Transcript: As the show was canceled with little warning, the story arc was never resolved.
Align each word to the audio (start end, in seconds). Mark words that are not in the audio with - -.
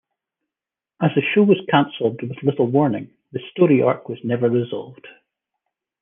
As 0.99 1.11
the 1.13 1.21
show 1.21 1.43
was 1.43 1.63
canceled 1.69 2.23
with 2.23 2.41
little 2.41 2.65
warning, 2.65 3.11
the 3.33 3.39
story 3.51 3.83
arc 3.83 4.09
was 4.09 4.17
never 4.23 4.49
resolved. 4.49 5.05